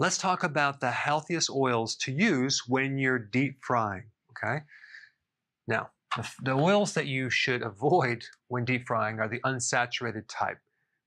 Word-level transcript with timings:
Let's 0.00 0.16
talk 0.16 0.44
about 0.44 0.78
the 0.78 0.92
healthiest 0.92 1.50
oils 1.50 1.96
to 1.96 2.12
use 2.12 2.62
when 2.68 2.98
you're 2.98 3.18
deep 3.18 3.58
frying, 3.64 4.04
okay? 4.30 4.62
Now, 5.66 5.90
the, 6.40 6.52
oils 6.52 6.94
that 6.94 7.06
you 7.06 7.30
should 7.30 7.62
avoid 7.62 8.24
when 8.46 8.64
deep 8.64 8.86
frying 8.86 9.18
are 9.18 9.26
the 9.28 9.40
unsaturated 9.40 10.26
type 10.28 10.58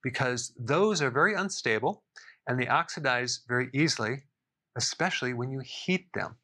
because 0.04 0.54
those 0.60 1.02
are 1.02 1.10
very 1.10 1.34
unstable 1.36 2.04
and 2.48 2.60
they 2.60 2.68
oxidize 2.68 3.40
very 3.48 3.70
easily, 3.74 4.24
especially 4.76 5.34
when 5.34 5.52
you 5.52 5.62
heat 5.64 6.08
them. 6.14 6.36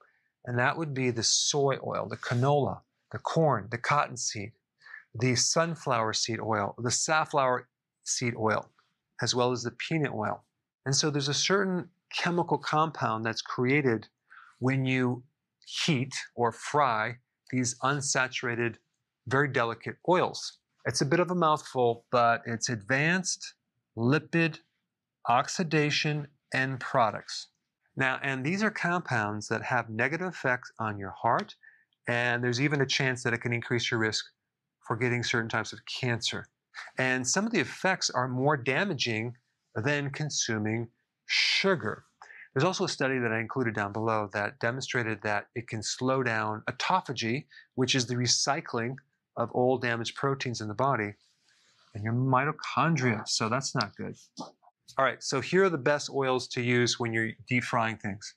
And 0.46 0.58
that 0.58 0.78
would 0.78 0.94
be 0.94 1.12
the 1.12 1.24
soy 1.24 1.76
oil, 1.86 2.08
the 2.10 2.16
canola, 2.16 2.80
the 3.12 3.20
corn, 3.20 3.68
the 3.72 3.78
cottonseed, 3.78 4.54
the 5.14 5.36
sunflower 5.36 6.14
seed 6.14 6.40
oil, 6.40 6.76
the 6.78 6.92
safflower 6.92 7.68
seed 8.06 8.36
oil, 8.40 8.70
as 9.22 9.36
well 9.36 9.52
as 9.52 9.64
the 9.64 9.72
peanut 9.72 10.14
oil. 10.14 10.46
And 10.86 10.96
so 10.96 11.10
there's 11.10 11.28
a 11.28 11.34
certain 11.34 11.90
chemical 12.14 12.58
compound 12.58 13.26
that's 13.26 13.42
created 13.42 14.08
when 14.60 14.86
you 14.86 15.24
heat 15.66 16.14
or 16.36 16.52
fry 16.52 17.18
these 17.52 17.76
unsaturated, 17.80 18.76
very 19.28 19.48
delicate 19.48 19.98
oils. 20.08 20.60
It's 20.86 21.02
a 21.02 21.06
bit 21.06 21.20
of 21.20 21.32
a 21.32 21.36
mouthful, 21.36 22.06
but 22.12 22.42
it's 22.46 22.70
advanced 22.70 23.54
lipid 23.98 24.60
oxidation 25.28 26.28
end 26.54 26.80
products. 26.80 27.48
Now, 27.96 28.20
and 28.22 28.46
these 28.46 28.64
are 28.64 28.70
compounds 28.70 29.48
that 29.48 29.64
have 29.64 29.90
negative 29.90 30.28
effects 30.28 30.72
on 30.80 30.98
your 30.98 31.12
heart, 31.12 31.56
and 32.08 32.44
there's 32.44 32.62
even 32.62 32.82
a 32.82 32.86
chance 32.86 33.24
that 33.24 33.34
it 33.34 33.42
can 33.42 33.54
increase 33.54 33.90
your 33.92 34.00
risk 34.00 34.26
for 34.88 34.96
getting 34.96 35.24
certain 35.24 35.50
types 35.50 35.74
of 35.74 35.80
cancer. 35.86 36.46
And 36.98 37.28
some 37.28 37.46
of 37.46 37.52
the 37.52 37.60
effects 37.60 38.10
are 38.10 38.28
more 38.28 38.56
damaging 38.56 39.36
than 39.76 40.12
consuming 40.12 40.88
sugar. 41.28 42.06
There's 42.54 42.64
also 42.64 42.86
a 42.86 42.90
study 42.90 43.20
that 43.20 43.32
I 43.32 43.40
included 43.40 43.76
down 43.76 43.94
below 43.94 44.30
that 44.34 44.60
demonstrated 44.60 45.22
that 45.22 45.48
it 45.54 45.68
can 45.68 45.84
slow 45.84 46.24
down 46.24 46.64
autophagy, 46.70 47.46
which 47.76 47.94
is 47.94 48.08
the 48.08 48.16
recycling 48.16 48.96
of 49.36 49.52
old 49.54 49.84
damaged 49.84 50.16
proteins 50.16 50.60
in 50.62 50.68
the 50.68 50.74
body, 50.74 51.14
and 51.94 52.04
your 52.04 52.14
mitochondria. 52.14 53.28
So 53.28 53.50
that's 53.50 53.76
not 53.76 53.96
good. 53.96 54.16
All 54.98 55.06
right, 55.06 55.22
so 55.22 55.42
here 55.42 55.66
are 55.66 55.70
the 55.70 55.78
best 55.78 56.10
oils 56.10 56.48
to 56.50 56.62
use 56.62 57.00
when 57.00 57.14
you're 57.14 57.32
deep 57.48 57.64
frying 57.64 57.98
things 57.98 58.34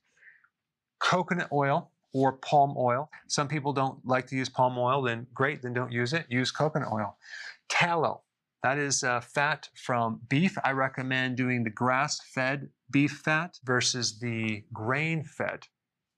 coconut 0.99 1.49
oil 1.51 1.91
or 2.13 2.33
palm 2.33 2.75
oil. 2.77 3.11
Some 3.27 3.49
people 3.49 3.73
don't 3.73 4.05
like 4.07 4.27
to 4.29 4.37
use 4.37 4.49
palm 4.49 4.79
oil, 4.79 5.03
then 5.03 5.27
great, 5.35 5.63
then 5.63 5.73
don't 5.73 5.93
use 5.93 6.13
it. 6.13 6.27
Use 6.29 6.51
coconut 6.51 6.93
oil. 6.93 7.17
Tallow, 7.69 8.23
that 8.63 8.79
is 8.79 9.03
uh, 9.03 9.21
fat 9.21 9.69
from 9.75 10.21
beef. 10.29 10.57
I 10.65 10.73
recommend 10.73 11.37
doing 11.37 11.65
the 11.65 11.71
grass 11.71 12.21
fed 12.35 12.69
beef 12.91 13.23
fat 13.25 13.59
versus 13.65 14.19
the 14.19 14.65
grain 14.73 15.25
fed 15.25 15.67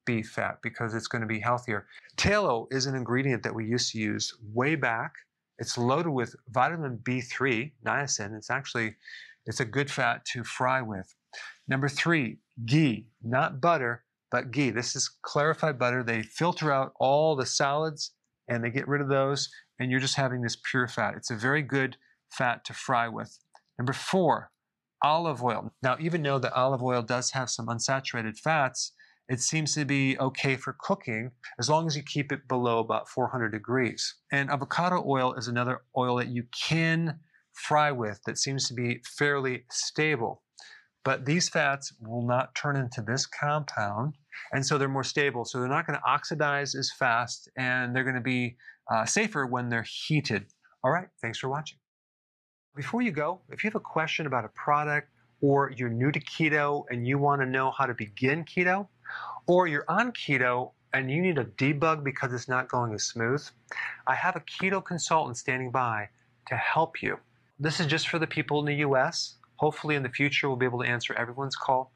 beef 0.05 0.31
fat 0.31 0.59
because 0.63 0.95
it's 0.95 1.07
going 1.07 1.23
to 1.23 1.29
be 1.29 1.39
healthier. 1.39 1.87
Tallow 2.17 2.67
is 2.71 2.87
an 2.87 2.97
ingredient 2.97 3.43
that 3.45 3.55
we 3.55 3.65
used 3.67 3.93
to 3.93 3.99
use 3.99 4.35
way 4.53 4.75
back. 4.75 5.13
It's 5.59 5.79
loaded 5.79 6.11
with 6.11 6.35
vitamin 6.49 6.99
B3, 7.03 7.73
niacin. 7.87 8.37
It's 8.37 8.51
actually 8.51 8.97
it's 9.47 9.61
a 9.61 9.65
good 9.65 9.91
fat 9.91 10.25
to 10.33 10.43
fry 10.43 10.83
with. 10.83 11.15
Number 11.69 11.89
three, 11.89 12.39
ghee, 12.67 13.07
not 13.23 13.61
butter, 13.61 14.05
but 14.31 14.51
ghee. 14.51 14.71
This 14.71 14.97
is 14.97 15.09
clarified 15.23 15.79
butter. 15.79 16.03
They 16.03 16.23
filter 16.23 16.73
out 16.73 16.93
all 16.99 17.37
the 17.37 17.47
solids 17.47 18.13
and 18.49 18.65
they 18.65 18.71
get 18.71 18.89
rid 18.89 19.01
of 19.01 19.09
those, 19.09 19.49
and 19.79 19.91
you're 19.91 20.01
just 20.01 20.17
having 20.17 20.43
this 20.43 20.59
pure 20.69 20.89
fat. 20.89 21.15
It's 21.17 21.31
a 21.31 21.37
very 21.37 21.63
good 21.63 21.97
fat 22.37 22.65
to 22.67 22.73
fry 22.73 23.09
with. 23.09 23.39
Number 23.79 23.93
four, 23.93 24.51
olive 25.03 25.43
oil. 25.43 25.73
Now, 25.83 25.97
even 26.01 26.23
though 26.23 26.39
the 26.39 26.55
olive 26.55 26.83
oil 26.83 27.03
does 27.03 27.31
have 27.33 27.51
some 27.51 27.67
unsaturated 27.67 28.39
fats, 28.39 28.93
it 29.29 29.41
seems 29.41 29.75
to 29.75 29.85
be 29.85 30.19
okay 30.19 30.57
for 30.57 30.77
cooking 30.79 31.31
as 31.59 31.71
long 31.71 31.87
as 31.87 31.97
you 31.97 32.03
keep 32.03 32.33
it 32.33 32.49
below 32.49 32.81
about 32.81 33.09
400 33.09 33.51
degrees. 33.51 34.17
And 34.33 34.51
avocado 34.51 35.03
oil 35.07 35.35
is 35.35 35.49
another 35.49 35.83
oil 35.97 36.17
that 36.17 36.29
you 36.29 36.45
can 36.69 37.19
fry 37.55 37.93
with 37.93 38.21
that 38.27 38.39
seems 38.39 38.69
to 38.69 38.75
be 38.75 39.01
fairly 39.19 39.65
stable. 39.71 40.43
But 41.05 41.25
these 41.27 41.49
fats 41.49 41.93
will 42.01 42.27
not 42.27 42.55
turn 42.55 42.77
into 42.77 43.03
this 43.03 43.27
compound, 43.27 44.15
and 44.53 44.65
so 44.65 44.79
they're 44.79 44.89
more 44.89 45.03
stable. 45.03 45.45
So 45.45 45.59
they're 45.59 45.69
not 45.69 45.87
going 45.87 45.99
to 45.99 46.11
oxidize 46.11 46.75
as 46.77 46.93
fast, 46.97 47.51
and 47.57 47.95
they're 47.95 48.05
going 48.05 48.15
to 48.15 48.21
be 48.21 48.57
uh, 48.93 49.05
safer 49.05 49.47
when 49.47 49.69
they're 49.69 49.87
heated. 50.07 50.47
All 50.85 50.93
right, 50.93 51.09
thanks 51.21 51.39
for 51.39 51.49
watching. 51.49 51.79
Before 52.75 53.03
you 53.03 53.11
go, 53.11 53.39
if 53.51 53.63
you 53.63 53.69
have 53.69 53.75
a 53.75 53.81
question 53.81 54.27
about 54.27 54.47
a 54.47 54.49
product 54.49 55.11
or 55.43 55.71
you're 55.77 55.91
new 55.91 56.11
to 56.11 56.21
keto 56.21 56.85
and 56.91 57.07
you 57.07 57.19
want 57.19 57.43
to 57.43 57.47
know 57.47 57.71
how 57.71 57.85
to 57.85 57.93
begin 57.93 58.45
keto, 58.45 58.89
or 59.47 59.67
you're 59.67 59.85
on 59.89 60.11
keto 60.13 60.71
and 60.95 61.11
you 61.11 61.21
need 61.21 61.37
a 61.37 61.45
debug 61.45 62.03
because 62.03 62.33
it's 62.33 62.49
not 62.49 62.69
going 62.69 62.95
as 62.95 63.05
smooth, 63.05 63.47
I 64.07 64.15
have 64.15 64.37
a 64.37 64.41
keto 64.41 64.83
consultant 64.83 65.37
standing 65.37 65.71
by 65.71 66.09
to 66.49 66.57
help 66.57 67.03
you. 67.03 67.19
This 67.61 67.79
is 67.79 67.87
just 67.87 68.09
for 68.09 68.19
the 68.19 68.27
people 68.27 68.61
in 68.61 68.65
the 68.65 68.77
US. 68.87 69.35
Hopefully, 69.57 69.95
in 69.95 70.03
the 70.03 70.09
future, 70.09 70.49
we'll 70.49 70.57
be 70.57 70.67
able 70.67 70.83
to 70.83 70.89
answer 70.89 71.13
everyone's 71.13 71.57
call. 71.57 71.93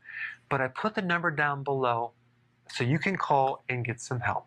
But 0.51 0.61
I 0.61 0.69
put 0.69 0.95
the 0.95 1.03
number 1.03 1.31
down 1.31 1.63
below 1.63 2.13
so 2.71 2.85
you 2.85 2.99
can 2.99 3.17
call 3.17 3.65
and 3.71 3.83
get 3.83 4.01
some 4.01 4.21
help. 4.21 4.47